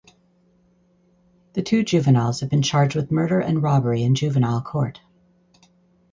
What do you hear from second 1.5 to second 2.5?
The two juveniles have